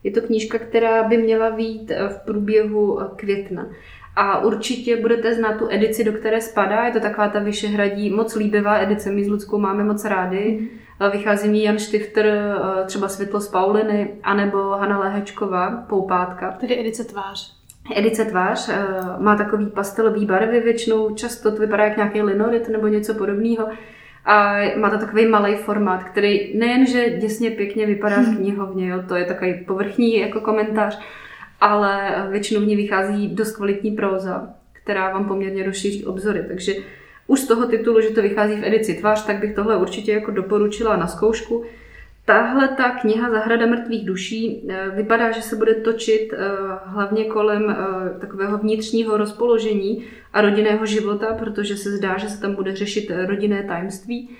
Je 0.04 0.10
to 0.10 0.20
knížka, 0.20 0.58
která 0.58 1.08
by 1.08 1.16
měla 1.16 1.50
být 1.50 1.90
v 1.90 2.24
průběhu 2.24 3.00
května. 3.16 3.66
A 4.16 4.38
určitě 4.38 4.96
budete 4.96 5.34
znát 5.34 5.58
tu 5.58 5.66
edici, 5.70 6.04
do 6.04 6.12
které 6.12 6.40
spadá. 6.40 6.84
Je 6.84 6.92
to 6.92 7.00
taková 7.00 7.28
ta 7.28 7.38
Vyšehradí, 7.38 8.10
moc 8.10 8.34
líbivá 8.34 8.78
edice. 8.78 9.10
My 9.10 9.24
s 9.24 9.28
Ludskou 9.28 9.58
máme 9.58 9.84
moc 9.84 10.04
rádi. 10.04 10.58
Mm. 10.60 10.68
Vychází 11.12 11.48
mi 11.48 11.62
Jan 11.62 11.78
Štifter, 11.78 12.56
třeba 12.86 13.08
Světlo 13.08 13.40
z 13.40 13.48
Pauliny, 13.48 14.10
anebo 14.22 14.58
Hanna 14.68 14.98
Lehečková, 14.98 15.84
Poupátka. 15.88 16.56
Tedy 16.60 16.80
edice 16.80 17.04
Tvář. 17.04 17.62
Edice 17.94 18.24
tvář 18.24 18.68
eh, 18.68 18.86
má 19.18 19.36
takový 19.36 19.66
pastelový 19.66 20.26
barvy 20.26 20.60
většinou, 20.60 21.14
často 21.14 21.52
to 21.52 21.60
vypadá 21.60 21.84
jak 21.84 21.96
nějaký 21.96 22.22
linorit 22.22 22.68
nebo 22.68 22.86
něco 22.86 23.14
podobného. 23.14 23.68
A 24.24 24.56
má 24.76 24.90
to 24.90 24.98
takový 24.98 25.26
malý 25.26 25.56
formát, 25.56 26.04
který 26.04 26.58
nejenže 26.58 27.10
děsně 27.10 27.50
pěkně 27.50 27.86
vypadá 27.86 28.16
v 28.16 28.36
knihovně, 28.36 28.88
jo, 28.88 29.02
to 29.08 29.14
je 29.14 29.24
takový 29.24 29.54
povrchní 29.66 30.18
jako 30.18 30.40
komentář, 30.40 30.98
ale 31.62 32.26
většinou 32.30 32.60
v 32.60 32.66
ní 32.66 32.76
vychází 32.76 33.28
dost 33.28 33.56
kvalitní 33.56 33.90
próza, 33.90 34.48
která 34.72 35.12
vám 35.12 35.28
poměrně 35.28 35.62
rozšíří 35.62 36.04
obzory. 36.04 36.44
Takže 36.48 36.74
už 37.26 37.40
z 37.40 37.46
toho 37.46 37.66
titulu, 37.66 38.00
že 38.00 38.10
to 38.10 38.22
vychází 38.22 38.54
v 38.54 38.64
edici 38.64 38.94
tvář, 38.94 39.26
tak 39.26 39.38
bych 39.38 39.54
tohle 39.54 39.76
určitě 39.76 40.12
jako 40.12 40.30
doporučila 40.30 40.96
na 40.96 41.06
zkoušku. 41.06 41.64
Tahle 42.24 42.68
ta 42.68 42.90
kniha 42.90 43.30
Zahrada 43.30 43.66
mrtvých 43.66 44.06
duší 44.06 44.68
eh, 44.68 44.88
vypadá, 44.94 45.30
že 45.30 45.42
se 45.42 45.56
bude 45.56 45.74
točit 45.74 46.32
eh, 46.32 46.38
hlavně 46.84 47.24
kolem 47.24 47.70
eh, 47.70 48.20
takového 48.20 48.58
vnitřního 48.58 49.16
rozpoložení 49.16 50.04
a 50.32 50.40
rodinného 50.40 50.86
života, 50.86 51.34
protože 51.34 51.76
se 51.76 51.90
zdá, 51.90 52.18
že 52.18 52.28
se 52.28 52.40
tam 52.40 52.54
bude 52.54 52.76
řešit 52.76 53.10
rodinné 53.26 53.62
tajemství. 53.62 54.30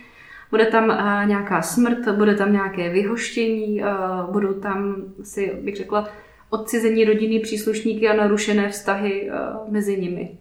Bude 0.51 0.67
tam 0.67 0.87
nějaká 1.29 1.63
smrt, 1.63 2.09
bude 2.09 2.35
tam 2.35 2.53
nějaké 2.53 2.91
vyhoštění, 2.91 3.83
budou 4.31 4.53
tam, 4.53 4.97
si 5.23 5.53
bych 5.63 5.77
řekla, 5.77 6.09
odcizení 6.53 7.05
rodiny 7.05 7.41
příslušníky 7.41 8.09
a 8.09 8.17
narušené 8.17 8.69
vztahy 8.69 9.31
mezi 9.69 10.01
nimi. 10.01 10.39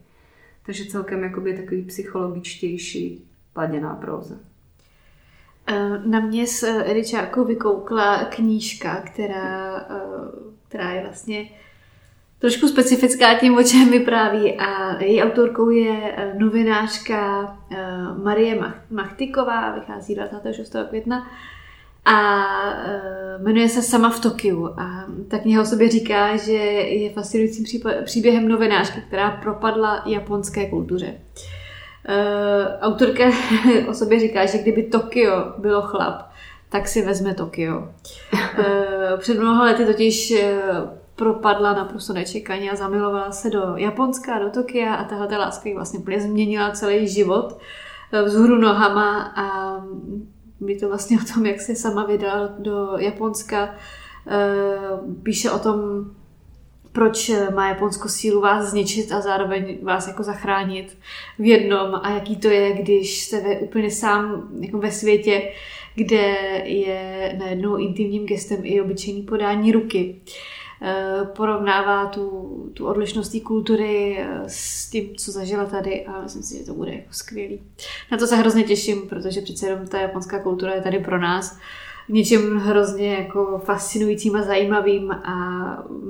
Takže 0.65 0.86
celkem 0.86 1.24
jakoby 1.24 1.58
takový 1.58 1.82
psychologičtější 1.84 3.25
pladěná 3.53 3.96
próza. 3.96 4.36
Eh, 5.68 6.01
na 6.06 6.20
mě 6.20 6.48
s 6.48 6.63
eh, 6.63 6.91
Edičákou 6.91 7.46
vykoukla 7.46 8.24
knížka, 8.24 9.01
která, 9.01 9.77
eh, 9.77 10.06
která 10.68 10.91
je 10.91 11.01
vlastně 11.01 11.50
trošku 12.39 12.68
specifická 12.68 13.39
tím, 13.39 13.58
o 13.58 13.63
čem 13.63 13.89
vypráví. 13.91 14.60
A 14.60 15.01
její 15.03 15.24
autorkou 15.24 15.70
je 15.70 16.15
novinářka 16.38 17.58
Marie 18.24 18.74
Machtiková, 18.89 19.72
vychází 19.72 20.15
26. 20.15 20.75
května 20.89 21.32
a 22.05 22.43
jmenuje 23.38 23.70
se 23.70 23.81
Sama 23.81 24.10
v 24.10 24.20
Tokiu. 24.20 24.65
A 24.77 25.05
ta 25.27 25.38
kniha 25.38 25.62
o 25.62 25.65
sobě 25.65 25.89
říká, 25.89 26.38
že 26.38 26.53
je 26.53 27.10
fascinujícím 27.10 27.81
příběhem 28.05 28.48
novinářky, 28.48 29.01
která 29.08 29.31
propadla 29.31 30.03
japonské 30.05 30.70
kultuře. 30.70 31.15
Uh, 32.10 32.81
autorka 32.81 33.24
o 33.89 33.93
sobě 33.93 34.20
říká, 34.20 34.46
že 34.46 34.58
kdyby 34.58 34.84
Tokio 34.84 35.53
bylo 35.58 35.81
chlap, 35.81 36.29
tak 36.70 36.88
si 36.88 37.01
vezme 37.01 37.34
Tokio. 37.34 37.77
Uh, 37.77 39.20
před 39.20 39.39
mnoha 39.39 39.63
lety 39.63 39.86
totiž 39.86 40.34
propadla 41.15 41.74
naprosto 41.74 42.13
nečekaně 42.13 42.72
a 42.72 42.75
zamilovala 42.75 43.31
se 43.31 43.50
do 43.50 43.74
Japonska, 43.75 44.39
do 44.39 44.50
Tokia 44.50 44.93
a 44.96 45.03
tahle 45.03 45.38
láska 45.38 45.70
ji 45.70 45.75
vlastně 45.75 46.00
úplně 46.00 46.22
změnila 46.22 46.72
celý 46.72 47.08
život 47.08 47.60
vzhůru 48.25 48.58
nohama 48.58 49.34
a 49.36 49.77
je 50.68 50.80
to 50.80 50.88
vlastně 50.88 51.18
o 51.18 51.34
tom, 51.34 51.46
jak 51.46 51.62
se 51.62 51.75
sama 51.75 52.06
vydala 52.06 52.48
do 52.60 52.98
Japonska. 52.98 53.75
Píše 55.24 55.51
o 55.51 55.60
tom, 55.60 55.80
proč 56.91 57.32
má 57.56 57.70
Japonsko 57.70 58.10
sílu 58.10 58.41
vás 58.41 58.65
zničit 58.65 59.12
a 59.12 59.22
zároveň 59.22 59.77
vás 59.84 60.08
jako 60.08 60.24
zachránit 60.24 60.98
v 61.39 61.46
jednom 61.46 61.96
a 62.03 62.10
jaký 62.10 62.36
to 62.36 62.48
je, 62.48 62.74
když 62.74 63.22
jste 63.22 63.41
ve, 63.41 63.60
úplně 63.60 63.91
sám 63.91 64.50
jako 64.60 64.77
ve 64.77 64.91
světě, 64.91 65.51
kde 65.96 66.36
je 66.65 67.36
najednou 67.39 67.77
intimním 67.77 68.25
gestem 68.25 68.60
i 68.63 68.82
obyčejný 68.82 69.22
podání 69.22 69.72
ruky. 69.72 70.15
Eh, 70.25 70.32
porovnává 71.35 72.05
tu, 72.05 72.51
tu 72.73 72.88
odlišnost 72.88 73.35
kultury 73.43 74.17
eh, 74.19 74.43
s 74.47 74.89
tím, 74.89 75.15
co 75.15 75.31
zažila 75.31 75.65
tady 75.65 76.05
a 76.05 76.21
myslím 76.21 76.43
si, 76.43 76.57
že 76.57 76.65
to 76.65 76.73
bude 76.73 76.91
jako 76.91 77.13
skvělý. 77.13 77.61
Na 78.11 78.17
to 78.17 78.27
se 78.27 78.35
hrozně 78.35 78.63
těším, 78.63 79.01
protože 79.01 79.41
přece 79.41 79.67
jenom 79.67 79.88
ta 79.88 80.00
japonská 80.00 80.39
kultura 80.39 80.73
je 80.73 80.81
tady 80.81 81.00
pro 81.00 81.17
nás 81.19 81.59
něčem 82.09 82.57
hrozně 82.57 83.13
jako 83.13 83.61
fascinujícím 83.65 84.35
a 84.35 84.43
zajímavým 84.43 85.11
a 85.11 85.35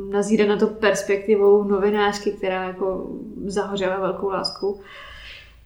nazírá 0.09 0.45
na 0.45 0.57
to 0.57 0.67
perspektivou 0.67 1.63
novinářky, 1.63 2.31
která 2.31 2.63
jako 2.63 3.11
zahořela 3.45 3.99
velkou 3.99 4.29
lásku 4.29 4.81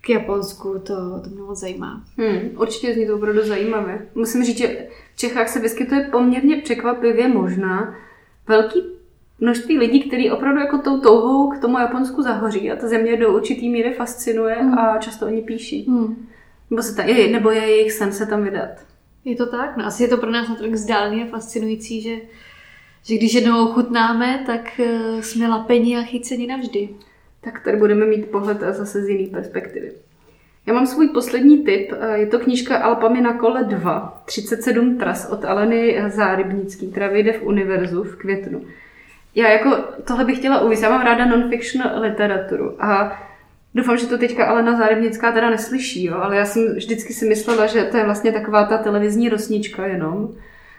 k 0.02 0.10
Japonsku, 0.10 0.80
to, 0.80 0.96
to 1.24 1.30
mě 1.30 1.42
moc 1.42 1.60
zajímá. 1.60 2.04
Hmm, 2.18 2.50
určitě 2.58 2.94
zní 2.94 3.08
to 3.08 3.16
opravdu 3.16 3.42
zajímavé. 3.46 4.08
Musím 4.16 4.44
říct, 4.44 4.58
že 4.58 4.88
v 5.14 5.18
Čechách 5.18 5.50
se 5.50 5.60
vyskytuje 5.60 6.10
poměrně 6.12 6.62
překvapivě 6.62 7.28
možná 7.28 7.96
velký 8.48 8.95
množství 9.46 9.78
lidí, 9.78 10.00
kteří 10.00 10.32
opravdu 10.32 10.60
jako 10.60 10.78
tou 10.78 11.00
touhou 11.00 11.50
k 11.50 11.62
tomu 11.62 11.80
Japonsku 11.80 12.22
zahoří 12.22 12.72
a 12.72 12.76
ta 12.76 12.88
země 12.88 13.18
do 13.18 13.34
určitý 13.34 13.70
míry 13.70 13.94
fascinuje 13.94 14.56
hmm. 14.56 14.78
a 14.80 14.98
často 14.98 15.26
oni 15.26 15.42
píší. 15.42 15.86
Hmm. 15.88 16.28
Nebo, 16.70 16.82
se 16.82 16.96
ta, 16.96 17.04
nebo 17.32 17.52
je 17.52 17.62
jejich 17.62 17.92
sen 17.92 18.12
se 18.12 18.26
tam 18.26 18.44
vydat. 18.44 18.70
Je 19.26 19.36
to 19.36 19.46
tak? 19.46 19.78
No 19.78 19.86
asi 19.86 20.04
je 20.04 20.10
to 20.10 20.18
pro 20.18 20.32
nás 20.32 20.50
natolik 20.50 20.74
vzdálený 20.74 21.24
a 21.24 21.28
fascinující, 21.28 22.02
že, 22.02 22.16
že 23.04 23.16
když 23.16 23.34
jednou 23.34 23.66
ochutnáme, 23.70 24.44
tak 24.46 24.80
uh, 24.80 25.22
jsme 25.22 25.48
lapení 25.48 25.98
a 25.98 26.02
chyceni 26.02 26.48
navždy. 26.48 26.90
Tak 27.42 27.64
tady 27.64 27.78
budeme 27.78 28.06
mít 28.06 28.26
pohled 28.32 28.60
zase 28.60 29.02
z 29.02 29.10
jiné 29.10 29.30
perspektivy. 29.30 29.92
Já 30.66 30.74
mám 30.74 30.88
svůj 30.88 31.08
poslední 31.08 31.64
tip. 31.64 31.94
Eh, 32.00 32.18
je 32.18 32.28
to 32.28 32.40
knížka 32.40 32.78
Alpami 32.78 33.22
na 33.22 33.34
kole 33.34 33.64
2, 33.64 34.24
37 34.26 34.98
tras 34.98 35.30
od 35.32 35.46
Aleny 35.46 36.04
Zárybnický, 36.08 36.92
která 36.92 37.08
vyjde 37.08 37.34
v 37.34 37.44
Univerzu 37.44 38.04
v 38.04 38.16
květnu. 38.16 38.62
Já 39.36 39.50
jako 39.50 39.78
tohle 40.08 40.26
bych 40.26 40.38
chtěla 40.38 40.62
uvést. 40.62 40.82
Já 40.82 40.90
mám 40.90 41.02
ráda 41.02 41.26
non-fiction 41.26 41.84
literaturu 42.02 42.84
a 42.84 43.22
Doufám, 43.76 43.98
že 43.98 44.08
to 44.08 44.18
teďka 44.18 44.46
Alena 44.46 44.78
Zárybnická 44.78 45.32
teda 45.32 45.50
neslyší, 45.50 46.04
jo? 46.04 46.16
ale 46.16 46.38
já 46.38 46.46
jsem 46.46 46.76
vždycky 46.76 47.14
si 47.14 47.28
myslela, 47.28 47.68
že 47.68 47.84
to 47.84 47.98
je 47.98 48.06
vlastně 48.06 48.32
taková 48.32 48.66
ta 48.66 48.78
televizní 48.78 49.30
rosnička 49.30 49.88
jenom, 49.88 50.30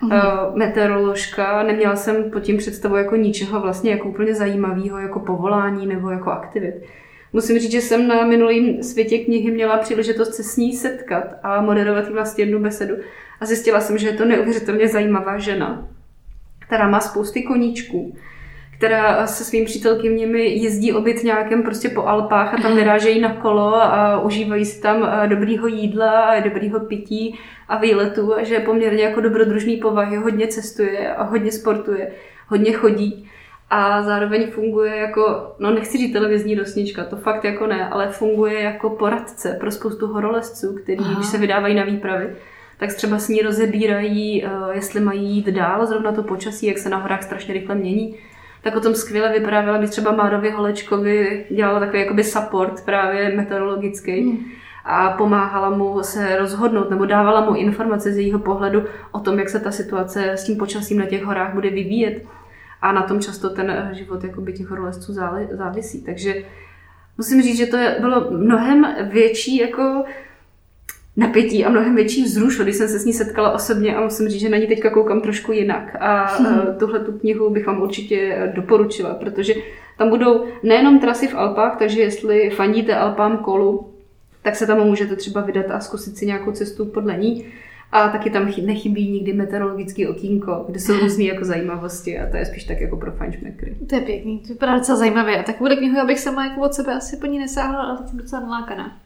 uh-huh. 0.03 0.49
uh, 0.49 0.57
meteoroložka. 0.57 1.63
Neměla 1.63 1.97
jsem 1.97 2.31
pod 2.31 2.41
tím 2.41 2.57
představu 2.57 2.97
jako 2.97 3.17
ničeho 3.17 3.61
vlastně 3.61 3.91
jako 3.91 4.09
úplně 4.09 4.35
zajímavého, 4.35 4.99
jako 4.99 5.21
povolání 5.21 5.87
nebo 5.87 6.11
jako 6.11 6.31
aktivit. 6.31 6.75
Musím 7.33 7.59
říct, 7.59 7.73
že 7.73 7.81
jsem 7.81 8.09
na 8.09 8.27
minulém 8.27 8.83
světě 8.83 9.19
knihy 9.19 9.51
měla 9.51 9.79
příležitost 9.79 10.35
se 10.35 10.43
s 10.43 10.57
ní 10.57 10.73
setkat 10.73 11.25
a 11.43 11.61
moderovat 11.61 12.09
vlastně 12.09 12.45
jednu 12.45 12.59
besedu. 12.59 12.95
A 13.41 13.47
zjistila 13.47 13.81
jsem, 13.81 13.99
že 13.99 14.07
je 14.07 14.13
to 14.13 14.25
neuvěřitelně 14.25 14.89
zajímavá 14.89 15.39
žena, 15.39 15.89
která 16.59 16.89
má 16.89 17.01
spousty 17.01 17.43
koníčků 17.43 18.17
která 18.77 19.27
se 19.27 19.45
svým 19.45 19.65
přítelkyněmi 19.65 20.49
jezdí 20.49 20.93
obyt 20.93 21.25
nějakém 21.25 21.63
prostě 21.63 21.89
po 21.89 22.03
Alpách 22.03 22.55
a 22.55 22.63
tam 22.63 22.77
vyrážejí 22.77 23.21
na 23.21 23.35
kolo 23.35 23.75
a 23.77 24.21
užívají 24.21 24.65
si 24.65 24.83
tam 24.83 25.05
eh, 25.05 25.29
dobrýho 25.29 25.67
jídla 25.67 26.21
a 26.21 26.41
dobrýho 26.41 26.81
pití 26.81 27.39
a 27.69 27.79
výletu 27.79 28.35
a 28.35 28.43
že 28.43 28.55
je 28.55 28.61
poměrně 28.61 29.03
jako 29.03 29.21
dobrodružný 29.21 29.77
povahy, 29.77 30.17
hodně 30.17 30.47
cestuje 30.47 31.15
a 31.15 31.23
hodně 31.23 31.53
sportuje, 31.53 32.13
hodně 32.49 32.73
chodí 32.73 33.31
a 33.71 34.03
zároveň 34.03 34.51
funguje 34.51 34.97
jako, 34.97 35.55
no 35.59 35.71
nechci 35.71 35.99
říct 35.99 36.13
televizní 36.13 36.55
rosnička, 36.55 37.05
to 37.05 37.17
fakt 37.17 37.45
jako 37.45 37.67
ne, 37.67 37.89
ale 37.89 38.09
funguje 38.09 38.63
jako 38.63 38.91
poradce 38.91 39.57
pro 39.61 39.71
spoustu 39.71 40.07
horolezců, 40.07 40.75
kteří, 40.75 41.15
když 41.15 41.27
se 41.27 41.39
vydávají 41.39 41.75
na 41.75 41.85
výpravy, 41.85 42.37
tak 42.79 42.95
třeba 42.95 43.19
s 43.19 43.29
ní 43.29 43.43
rozebírají, 43.43 44.45
eh, 44.45 44.49
jestli 44.73 45.01
mají 45.01 45.27
jít 45.27 45.47
dál, 45.47 45.87
zrovna 45.87 46.13
to 46.13 46.23
počasí, 46.23 46.67
jak 46.67 46.79
se 46.79 46.89
na 46.89 46.97
horách 46.97 47.23
strašně 47.23 47.55
rychle 47.55 47.75
mění, 47.75 48.17
tak 48.67 48.77
o 48.77 48.81
tom 48.81 48.95
skvěle 48.95 49.33
vyprávěla, 49.33 49.79
když 49.79 49.91
třeba 49.91 50.13
Márovi 50.13 50.51
Holečkovi 50.51 51.47
dělala 51.51 51.81
takový 51.81 51.99
jakoby 52.01 52.25
support 52.25 52.85
právě 52.85 53.37
meteorologický. 53.37 54.25
Mm. 54.25 54.39
A 54.85 55.11
pomáhala 55.11 55.71
mu 55.71 56.03
se 56.03 56.37
rozhodnout, 56.37 56.91
nebo 56.91 57.07
dávala 57.07 57.41
mu 57.41 57.57
informace 57.57 58.13
z 58.13 58.17
jejího 58.17 58.39
pohledu 58.39 58.85
o 59.13 59.21
tom, 59.21 59.39
jak 59.39 59.49
se 59.49 59.61
ta 59.61 59.71
situace 59.71 60.33
s 60.33 60.45
tím 60.45 60.57
počasím 60.57 60.99
na 60.99 61.07
těch 61.07 61.25
horách 61.25 61.55
bude 61.55 61.71
vyvíjet. 61.71 62.25
A 62.83 62.93
na 62.93 63.03
tom 63.03 63.21
často 63.21 63.51
ten 63.51 63.91
život 63.93 64.25
jakoby 64.25 64.53
těch 64.53 64.67
horolezců 64.67 65.13
závisí. 65.51 66.05
Takže 66.05 66.35
musím 67.19 67.43
říct, 67.43 67.59
že 67.59 67.67
to 67.67 67.77
bylo 68.01 68.31
mnohem 68.31 68.87
větší 69.11 69.57
jako 69.57 70.05
napětí 71.17 71.65
a 71.65 71.71
mnohem 71.71 71.97
větší 71.97 72.23
vzruš, 72.23 72.61
když 72.61 72.77
jsem 72.77 72.89
se 72.89 72.99
s 72.99 73.05
ní 73.05 73.13
setkala 73.13 73.53
osobně 73.53 73.97
a 73.97 74.01
musím 74.01 74.29
říct, 74.29 74.41
že 74.41 74.49
na 74.49 74.57
ní 74.57 74.67
teďka 74.67 74.91
koukám 74.91 75.21
trošku 75.21 75.53
jinak. 75.53 75.97
A 76.01 76.25
hmm. 76.25 76.61
tuhle 76.79 77.01
tu 77.01 77.13
knihu 77.13 77.51
bych 77.51 77.67
vám 77.67 77.83
určitě 77.83 78.51
doporučila, 78.55 79.15
protože 79.15 79.55
tam 79.99 80.11
budou 80.11 80.45
nejenom 80.63 80.99
trasy 80.99 81.29
v 81.29 81.35
Alpách, 81.35 81.77
takže 81.79 82.01
jestli 82.01 82.51
fandíte 82.51 82.95
Alpám 82.95 83.39
kolu, 83.39 83.93
tak 84.43 84.57
se 84.57 84.67
tam 84.67 84.87
můžete 84.87 85.17
třeba 85.17 85.41
vydat 85.41 85.71
a 85.71 85.81
zkusit 85.81 86.17
si 86.17 86.27
nějakou 86.27 86.53
cestu 86.53 86.85
podle 86.85 87.17
ní. 87.17 87.45
A 87.93 88.09
taky 88.09 88.31
tam 88.31 88.53
nechybí 88.63 89.11
nikdy 89.11 89.33
meteorologický 89.33 90.07
okýnko, 90.07 90.65
kde 90.69 90.81
jsou 90.81 90.99
různé 90.99 91.25
jako 91.25 91.45
zajímavosti 91.45 92.19
a 92.19 92.31
to 92.31 92.37
je 92.37 92.47
spíš 92.47 92.65
tak 92.65 92.81
jako 92.81 92.97
pro 92.97 93.13
fančmekry. 93.13 93.77
To 93.89 93.95
je 93.95 94.01
pěkný, 94.01 94.39
to 94.39 94.49
vypadá 94.49 94.77
docela 94.79 94.99
zajímavě. 94.99 95.41
A 95.41 95.43
takovou 95.43 95.77
knihu, 95.77 95.99
abych 96.01 96.21
sama 96.21 96.47
jako 96.47 96.61
od 96.61 96.75
sebe 96.75 96.95
asi 96.95 97.17
po 97.17 97.27
ní 97.27 97.39
nesáhla, 97.39 97.83
ale 97.83 97.99
teď 97.99 98.09
jsem 98.09 98.19
docela 98.19 98.43
nalákaná. 98.43 99.06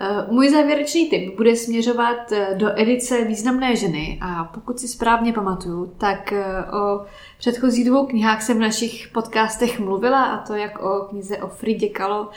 Eh, 0.00 0.26
můj 0.30 0.48
závěrečný 0.48 1.10
tip 1.10 1.36
bude 1.36 1.56
směřovat 1.56 2.32
eh, 2.32 2.54
do 2.54 2.80
edice 2.80 3.24
Významné 3.24 3.76
ženy 3.76 4.18
a 4.20 4.44
pokud 4.44 4.80
si 4.80 4.88
správně 4.88 5.32
pamatuju, 5.32 5.94
tak 5.98 6.32
eh, 6.32 6.44
o 6.72 7.06
předchozích 7.38 7.88
dvou 7.88 8.06
knihách 8.06 8.42
jsem 8.42 8.56
v 8.56 8.60
našich 8.60 9.08
podcastech 9.08 9.80
mluvila 9.80 10.24
a 10.24 10.46
to 10.46 10.54
jak 10.54 10.82
o 10.82 11.00
knize 11.00 11.38
o 11.38 11.48
Fridě 11.48 11.88
Kalo, 11.88 12.30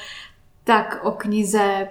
tak 0.64 1.00
o 1.04 1.12
knize 1.12 1.88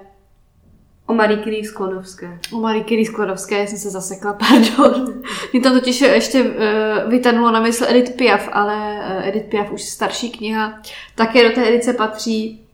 O 1.07 1.15
Marie 1.15 1.43
Curie 1.43 1.65
Sklodovské. 1.65 2.39
O 2.53 2.61
Marie 2.61 2.85
Curie 2.85 3.07
Sklodovské 3.07 3.67
jsem 3.67 3.79
se 3.79 3.91
zasekla, 3.91 4.33
pardon. 4.49 5.23
Mě 5.53 5.61
tam 5.61 5.73
totiž 5.73 6.01
ještě 6.01 6.43
uh, 6.43 7.11
vytanulo 7.11 7.51
na 7.51 7.61
mysl 7.61 7.85
Edith 7.89 8.17
Piaf, 8.17 8.49
ale 8.53 9.03
Edith 9.29 9.47
Piaf 9.47 9.73
už 9.73 9.83
starší 9.83 10.31
kniha. 10.31 10.83
Také 11.15 11.49
do 11.49 11.55
té 11.55 11.69
edice 11.69 11.93
patří 11.93 12.70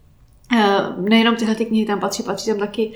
nejenom 0.96 1.36
tyhle 1.36 1.54
ty 1.54 1.66
knihy 1.66 1.86
tam 1.86 2.00
patří, 2.00 2.22
patří 2.22 2.50
tam 2.50 2.58
taky 2.58 2.92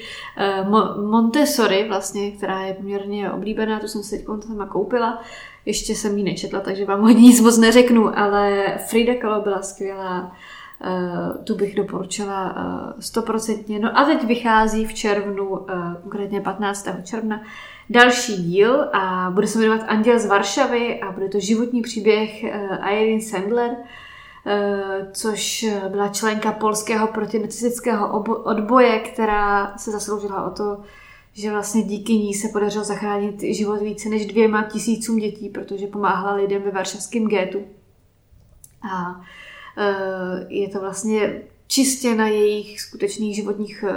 uh, 0.65 1.05
Montessori 1.11 1.89
vlastně, 1.89 2.31
která 2.31 2.63
je 2.63 2.75
poměrně 2.75 3.31
oblíbená, 3.31 3.81
tu 3.81 3.89
jsem 3.89 4.03
si 4.03 4.17
teď 4.19 4.27
sama 4.47 4.67
koupila. 4.67 5.23
Ještě 5.67 5.95
jsem 5.95 6.19
ji 6.19 6.25
nečetla, 6.25 6.61
takže 6.61 6.85
vám 6.85 7.01
hodně 7.01 7.23
nic 7.23 7.41
moc 7.41 7.59
neřeknu, 7.59 8.19
ale 8.19 8.65
Frida 8.87 9.15
Kahlo 9.15 9.41
byla 9.41 9.63
skvělá 9.63 10.37
Uh, 10.85 11.45
tu 11.45 11.55
bych 11.55 11.75
doporučila 11.75 12.55
eh, 12.57 13.03
stoprocentně. 13.03 13.79
No 13.79 13.99
a 13.99 14.05
teď 14.05 14.25
vychází 14.25 14.87
v 14.87 14.95
červnu, 14.95 15.67
konkrétně 16.03 16.41
15. 16.41 16.89
června, 17.05 17.43
další 17.91 18.37
díl 18.37 18.89
a 18.93 19.31
bude 19.35 19.47
se 19.47 19.59
jmenovat 19.59 19.87
Anděl 19.89 20.19
z 20.19 20.27
Varšavy 20.27 21.01
a 21.01 21.13
bude 21.13 21.29
to 21.29 21.41
životní 21.41 21.83
příběh 21.83 22.45
Irene 22.91 23.21
Sandler, 23.21 23.77
což 25.13 25.67
byla 25.89 26.09
členka 26.09 26.53
polského 26.53 27.07
protinacistického 27.07 28.23
odboje, 28.23 28.99
která 28.99 29.79
se 29.79 29.91
zasloužila 29.91 30.47
o 30.47 30.51
to, 30.51 30.81
že 31.33 31.51
vlastně 31.51 31.83
díky 31.83 32.13
ní 32.13 32.35
se 32.35 32.49
podařilo 32.49 32.85
zachránit 32.85 33.41
život 33.41 33.83
více 33.83 34.09
než 34.09 34.27
dvěma 34.27 34.63
tisícům 34.63 35.19
dětí, 35.19 35.49
protože 35.49 35.87
pomáhala 35.87 36.35
lidem 36.35 36.63
ve 36.63 36.71
varšavském 36.71 37.27
gétu. 37.27 37.59
A 38.93 39.21
Eh, 39.77 40.47
je 40.49 40.69
to 40.69 40.81
vlastně 40.81 41.43
čistě 41.67 42.15
na 42.15 42.27
jejich 42.27 42.81
skutečných 42.81 43.37
životních 43.37 43.85
eh, 43.89 43.95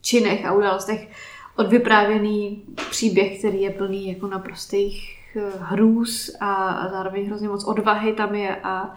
činech 0.00 0.46
a 0.46 0.52
událostech 0.52 1.08
odvyprávěný 1.56 2.64
příběh, 2.90 3.38
který 3.38 3.62
je 3.62 3.70
plný 3.70 4.08
jako 4.08 4.26
naprostých 4.26 5.18
eh, 5.36 5.50
hrůz 5.60 6.36
a 6.40 6.78
zároveň 6.90 7.26
hrozně 7.26 7.48
moc 7.48 7.64
odvahy 7.64 8.12
tam 8.12 8.34
je 8.34 8.56
a, 8.56 8.94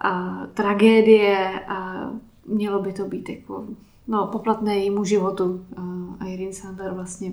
a 0.00 0.42
tragédie 0.54 1.60
a 1.68 2.10
mělo 2.46 2.82
by 2.82 2.92
to 2.92 3.04
být 3.04 3.28
jako 3.28 3.64
no, 4.06 4.26
poplatné 4.26 4.76
jejímu 4.76 5.04
životu. 5.04 5.66
A 6.20 6.24
Irene 6.24 6.52
Sandler 6.52 6.92
vlastně 6.92 7.32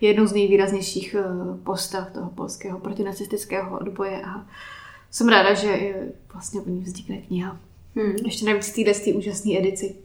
je 0.00 0.08
jednou 0.08 0.26
z 0.26 0.32
nejvýraznějších 0.32 1.16
postav 1.64 2.10
toho 2.10 2.30
polského 2.30 2.78
protinacistického 2.78 3.78
odboje 3.78 4.22
a 4.22 4.46
jsem 5.10 5.28
ráda, 5.28 5.54
že 5.54 5.94
vlastně 6.32 6.60
o 6.60 6.68
ní 6.68 6.80
vznikne 6.80 7.16
kniha. 7.16 7.56
Hmm. 7.96 8.14
Ještě 8.24 8.46
navíc 8.46 8.68
v 8.68 8.74
téhle 8.74 9.18
úžasné 9.18 9.58
edici. 9.58 9.96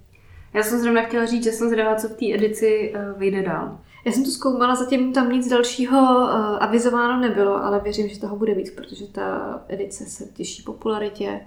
Já 0.54 0.64
jsem 0.64 0.80
zrovna 0.80 1.02
chtěla 1.02 1.26
říct, 1.26 1.44
že 1.44 1.52
jsem 1.52 1.70
zvědavá, 1.70 1.96
co 1.96 2.08
v 2.08 2.12
té 2.12 2.26
edici 2.34 2.94
uh, 2.96 3.20
vyjde 3.20 3.44
dál. 3.44 3.80
Já 4.06 4.12
jsem 4.12 4.24
to 4.24 4.32
zkoumala, 4.32 4.76
zatím 4.76 5.14
tam 5.14 5.32
nic 5.32 5.48
dalšího 5.48 6.00
uh, 6.00 6.30
avizováno 6.60 7.22
nebylo, 7.22 7.64
ale 7.64 7.80
věřím, 7.80 8.08
že 8.10 8.20
toho 8.20 8.36
bude 8.36 8.54
víc, 8.54 8.72
protože 8.72 9.08
ta 9.08 9.60
edice 9.68 10.06
se 10.06 10.26
těší 10.26 10.64
popularitě. 10.64 11.42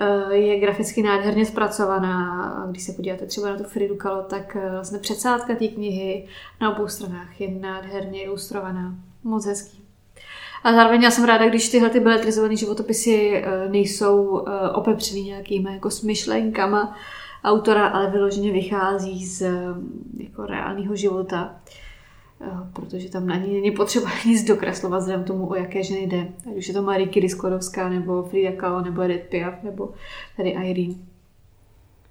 Uh, 0.00 0.32
je 0.32 0.60
graficky 0.60 1.02
nádherně 1.02 1.46
zpracovaná. 1.46 2.66
Když 2.70 2.82
se 2.82 2.92
podíváte 2.92 3.26
třeba 3.26 3.50
na 3.50 3.56
tu 3.56 3.64
Fridu 3.64 3.96
Kalo, 3.96 4.22
tak 4.22 4.56
uh, 4.56 4.72
vlastně 4.72 4.98
předsádka 4.98 5.54
té 5.54 5.68
knihy 5.68 6.26
na 6.60 6.76
obou 6.76 6.88
stranách 6.88 7.40
je 7.40 7.48
nádherně 7.60 8.22
ilustrovaná. 8.22 8.94
Moc 9.24 9.46
hezký. 9.46 9.82
A 10.64 10.72
zároveň 10.72 11.02
já 11.02 11.10
jsem 11.10 11.24
ráda, 11.24 11.48
když 11.48 11.68
tyhle 11.68 11.90
ty 11.90 12.00
beletrizované 12.00 12.56
životopisy 12.56 13.32
eh, 13.34 13.68
nejsou 13.68 14.44
eh, 14.46 14.70
opepřený 14.70 15.22
nějakýma 15.22 15.70
jako 15.70 15.90
smyšlenkama 15.90 16.96
autora, 17.44 17.86
ale 17.86 18.10
vyloženě 18.10 18.52
vychází 18.52 19.26
z 19.26 19.42
eh, 19.42 19.52
jako 20.18 20.46
reálného 20.46 20.96
života 20.96 21.56
protože 22.72 23.10
tam 23.10 23.30
ani 23.30 23.52
není 23.52 23.70
potřeba 23.70 24.10
nic 24.26 24.44
dokreslovat 24.44 25.00
vzhledem 25.00 25.24
tomu, 25.24 25.50
o 25.50 25.54
jaké 25.54 25.82
ženy 25.82 26.06
jde. 26.06 26.28
Ať 26.50 26.56
už 26.56 26.68
je 26.68 26.74
to 26.74 26.82
Marie 26.82 27.08
Curie 27.08 27.28
Sklodovská, 27.28 27.88
nebo 27.88 28.22
Frida 28.22 28.52
Kahlo, 28.52 28.82
nebo 28.82 29.02
Edith 29.02 29.28
Piaf, 29.28 29.62
nebo 29.62 29.90
tady 30.36 30.48
Irene. 30.48 30.94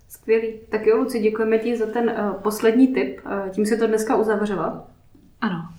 Skvělý. 0.10 0.54
Tak 0.70 0.86
jo, 0.86 0.98
Luci, 0.98 1.20
děkujeme 1.20 1.58
ti 1.58 1.78
za 1.78 1.86
ten 1.86 2.10
uh, 2.10 2.42
poslední 2.42 2.88
tip. 2.88 3.20
Uh, 3.26 3.50
tím 3.50 3.66
se 3.66 3.78
to 3.78 3.88
dneska 3.88 4.16
uzavřela. 4.16 4.88
Ano. 5.42 5.70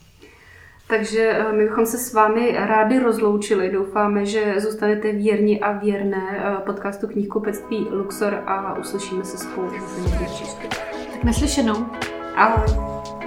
Takže 0.93 1.31
eh, 1.33 1.53
my 1.53 1.65
bychom 1.65 1.87
se 1.87 1.99
s 1.99 2.15
vámi 2.15 2.53
rádi 2.59 2.99
rozloučili. 2.99 3.71
Doufáme, 3.71 4.27
že 4.27 4.55
zůstanete 4.59 5.13
věrni 5.13 5.61
a 5.61 5.73
věrné 5.73 6.27
eh, 6.33 6.63
podcastu 6.67 7.09
knihkupectví 7.09 7.87
Luxor 7.91 8.35
a 8.47 8.79
uslyšíme 8.79 9.25
se 9.25 9.39
spolu. 9.39 9.69
Tak 11.13 11.25
naslyšenou. 11.25 11.87
Ahoj. 12.37 13.22